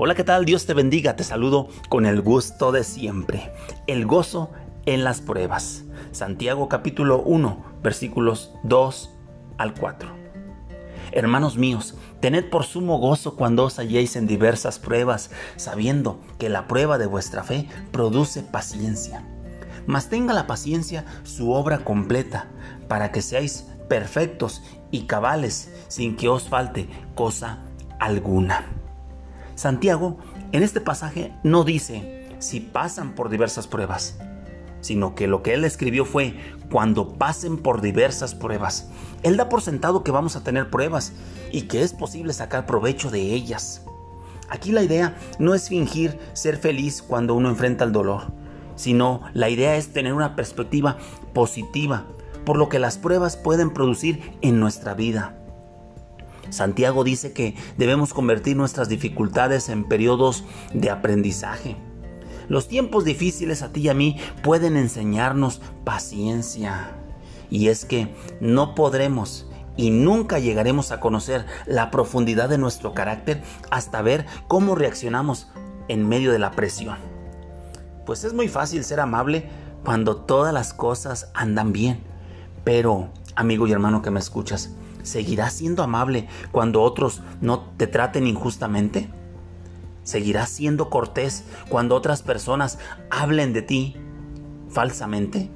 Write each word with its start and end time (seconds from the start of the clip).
Hola, 0.00 0.14
¿qué 0.14 0.22
tal? 0.22 0.44
Dios 0.44 0.64
te 0.64 0.74
bendiga. 0.74 1.16
Te 1.16 1.24
saludo 1.24 1.66
con 1.88 2.06
el 2.06 2.22
gusto 2.22 2.70
de 2.70 2.84
siempre. 2.84 3.52
El 3.88 4.06
gozo 4.06 4.52
en 4.86 5.02
las 5.02 5.20
pruebas. 5.20 5.82
Santiago 6.12 6.68
capítulo 6.68 7.20
1, 7.22 7.64
versículos 7.82 8.52
2 8.62 9.10
al 9.58 9.74
4. 9.74 10.08
Hermanos 11.10 11.56
míos, 11.56 11.96
tened 12.20 12.48
por 12.48 12.62
sumo 12.62 12.98
gozo 12.98 13.34
cuando 13.34 13.64
os 13.64 13.80
halléis 13.80 14.14
en 14.14 14.28
diversas 14.28 14.78
pruebas, 14.78 15.32
sabiendo 15.56 16.20
que 16.38 16.48
la 16.48 16.68
prueba 16.68 16.96
de 16.96 17.06
vuestra 17.06 17.42
fe 17.42 17.68
produce 17.90 18.42
paciencia. 18.42 19.26
Mas 19.88 20.08
tenga 20.08 20.32
la 20.32 20.46
paciencia 20.46 21.06
su 21.24 21.50
obra 21.50 21.78
completa, 21.78 22.46
para 22.86 23.10
que 23.10 23.20
seáis 23.20 23.66
perfectos 23.88 24.62
y 24.92 25.06
cabales, 25.06 25.74
sin 25.88 26.14
que 26.14 26.28
os 26.28 26.48
falte 26.48 26.88
cosa 27.16 27.64
alguna. 27.98 28.77
Santiago 29.58 30.18
en 30.52 30.62
este 30.62 30.80
pasaje 30.80 31.32
no 31.42 31.64
dice 31.64 32.28
si 32.38 32.60
pasan 32.60 33.16
por 33.16 33.28
diversas 33.28 33.66
pruebas, 33.66 34.16
sino 34.80 35.16
que 35.16 35.26
lo 35.26 35.42
que 35.42 35.52
él 35.52 35.64
escribió 35.64 36.04
fue 36.04 36.36
cuando 36.70 37.14
pasen 37.14 37.58
por 37.58 37.80
diversas 37.80 38.36
pruebas. 38.36 38.88
Él 39.24 39.36
da 39.36 39.48
por 39.48 39.60
sentado 39.60 40.04
que 40.04 40.12
vamos 40.12 40.36
a 40.36 40.44
tener 40.44 40.70
pruebas 40.70 41.12
y 41.50 41.62
que 41.62 41.82
es 41.82 41.92
posible 41.92 42.32
sacar 42.34 42.66
provecho 42.66 43.10
de 43.10 43.34
ellas. 43.34 43.82
Aquí 44.48 44.70
la 44.70 44.84
idea 44.84 45.16
no 45.40 45.54
es 45.54 45.68
fingir 45.68 46.16
ser 46.34 46.56
feliz 46.56 47.02
cuando 47.02 47.34
uno 47.34 47.48
enfrenta 47.48 47.82
el 47.82 47.90
dolor, 47.90 48.30
sino 48.76 49.22
la 49.34 49.50
idea 49.50 49.74
es 49.74 49.92
tener 49.92 50.14
una 50.14 50.36
perspectiva 50.36 50.98
positiva 51.34 52.06
por 52.44 52.58
lo 52.58 52.68
que 52.68 52.78
las 52.78 52.96
pruebas 52.96 53.36
pueden 53.36 53.70
producir 53.70 54.38
en 54.40 54.60
nuestra 54.60 54.94
vida. 54.94 55.34
Santiago 56.50 57.04
dice 57.04 57.32
que 57.32 57.54
debemos 57.76 58.14
convertir 58.14 58.56
nuestras 58.56 58.88
dificultades 58.88 59.68
en 59.68 59.84
periodos 59.84 60.44
de 60.72 60.90
aprendizaje. 60.90 61.76
Los 62.48 62.68
tiempos 62.68 63.04
difíciles 63.04 63.62
a 63.62 63.72
ti 63.72 63.82
y 63.82 63.88
a 63.88 63.94
mí 63.94 64.16
pueden 64.42 64.76
enseñarnos 64.76 65.60
paciencia. 65.84 66.92
Y 67.50 67.68
es 67.68 67.84
que 67.84 68.14
no 68.40 68.74
podremos 68.74 69.46
y 69.76 69.90
nunca 69.90 70.38
llegaremos 70.38 70.90
a 70.90 71.00
conocer 71.00 71.46
la 71.66 71.90
profundidad 71.90 72.48
de 72.48 72.58
nuestro 72.58 72.94
carácter 72.94 73.42
hasta 73.70 74.02
ver 74.02 74.26
cómo 74.48 74.74
reaccionamos 74.74 75.48
en 75.88 76.08
medio 76.08 76.32
de 76.32 76.38
la 76.38 76.50
presión. 76.50 76.96
Pues 78.04 78.24
es 78.24 78.32
muy 78.32 78.48
fácil 78.48 78.84
ser 78.84 79.00
amable 79.00 79.48
cuando 79.84 80.16
todas 80.16 80.52
las 80.52 80.74
cosas 80.74 81.30
andan 81.34 81.72
bien. 81.72 82.00
Pero, 82.64 83.10
amigo 83.38 83.66
y 83.66 83.72
hermano 83.72 84.02
que 84.02 84.10
me 84.10 84.20
escuchas, 84.20 84.70
¿Seguirás 85.02 85.54
siendo 85.54 85.82
amable 85.82 86.28
cuando 86.52 86.82
otros 86.82 87.22
no 87.40 87.60
te 87.78 87.86
traten 87.86 88.26
injustamente? 88.26 89.08
¿Seguirás 90.02 90.50
siendo 90.50 90.90
cortés 90.90 91.44
cuando 91.70 91.94
otras 91.94 92.22
personas 92.22 92.78
hablen 93.10 93.52
de 93.52 93.62
ti 93.62 93.96
falsamente? 94.68 95.50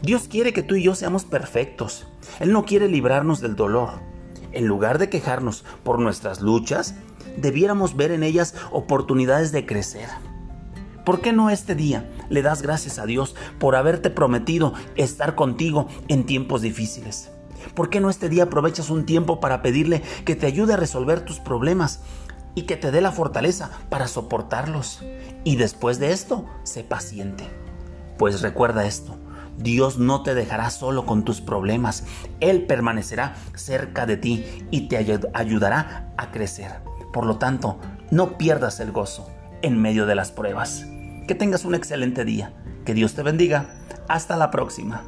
Dios 0.00 0.28
quiere 0.28 0.54
que 0.54 0.62
tú 0.62 0.76
y 0.76 0.84
yo 0.84 0.94
seamos 0.94 1.24
perfectos. 1.24 2.06
Él 2.40 2.52
no 2.52 2.64
quiere 2.64 2.88
librarnos 2.88 3.40
del 3.40 3.56
dolor. 3.56 3.90
En 4.52 4.66
lugar 4.66 4.98
de 4.98 5.10
quejarnos 5.10 5.64
por 5.82 5.98
nuestras 5.98 6.40
luchas, 6.40 6.94
debiéramos 7.36 7.96
ver 7.96 8.10
en 8.10 8.22
ellas 8.22 8.54
oportunidades 8.70 9.52
de 9.52 9.66
crecer. 9.66 10.08
¿Por 11.04 11.20
qué 11.20 11.32
no 11.32 11.50
este 11.50 11.74
día 11.74 12.10
le 12.30 12.42
das 12.42 12.62
gracias 12.62 12.98
a 12.98 13.06
Dios 13.06 13.34
por 13.58 13.76
haberte 13.76 14.08
prometido 14.08 14.72
estar 14.96 15.34
contigo 15.34 15.86
en 16.08 16.24
tiempos 16.24 16.62
difíciles? 16.62 17.30
¿Por 17.74 17.90
qué 17.90 18.00
no 18.00 18.08
este 18.08 18.28
día 18.28 18.44
aprovechas 18.44 18.90
un 18.90 19.04
tiempo 19.04 19.40
para 19.40 19.60
pedirle 19.60 20.02
que 20.24 20.34
te 20.34 20.46
ayude 20.46 20.74
a 20.74 20.78
resolver 20.78 21.20
tus 21.20 21.40
problemas 21.40 22.00
y 22.54 22.62
que 22.62 22.76
te 22.76 22.90
dé 22.90 23.00
la 23.00 23.12
fortaleza 23.12 23.70
para 23.90 24.08
soportarlos? 24.08 25.02
Y 25.44 25.56
después 25.56 25.98
de 25.98 26.12
esto, 26.12 26.46
sé 26.62 26.84
paciente. 26.84 27.44
Pues 28.16 28.40
recuerda 28.40 28.86
esto, 28.86 29.18
Dios 29.58 29.98
no 29.98 30.22
te 30.22 30.34
dejará 30.34 30.70
solo 30.70 31.04
con 31.04 31.24
tus 31.24 31.40
problemas. 31.42 32.04
Él 32.40 32.64
permanecerá 32.64 33.34
cerca 33.54 34.06
de 34.06 34.16
ti 34.16 34.44
y 34.70 34.88
te 34.88 34.96
ayudará 35.34 36.12
a 36.16 36.30
crecer. 36.30 36.80
Por 37.12 37.26
lo 37.26 37.36
tanto, 37.36 37.78
no 38.10 38.38
pierdas 38.38 38.80
el 38.80 38.90
gozo 38.90 39.28
en 39.62 39.80
medio 39.80 40.06
de 40.06 40.14
las 40.14 40.30
pruebas. 40.30 40.86
Que 41.26 41.34
tengas 41.34 41.64
un 41.64 41.74
excelente 41.74 42.24
día. 42.24 42.52
Que 42.84 42.92
Dios 42.92 43.14
te 43.14 43.22
bendiga. 43.22 43.66
Hasta 44.08 44.36
la 44.36 44.50
próxima. 44.50 45.02